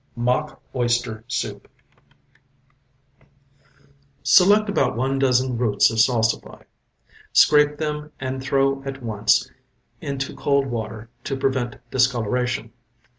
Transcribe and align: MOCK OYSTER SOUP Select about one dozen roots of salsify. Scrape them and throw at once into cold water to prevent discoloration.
MOCK 0.15 0.59
OYSTER 0.73 1.23
SOUP 1.27 1.67
Select 4.23 4.67
about 4.67 4.97
one 4.97 5.19
dozen 5.19 5.59
roots 5.59 5.91
of 5.91 5.99
salsify. 5.99 6.63
Scrape 7.33 7.77
them 7.77 8.11
and 8.19 8.41
throw 8.41 8.81
at 8.83 9.03
once 9.03 9.51
into 10.01 10.33
cold 10.35 10.65
water 10.65 11.11
to 11.25 11.37
prevent 11.37 11.75
discoloration. 11.91 12.71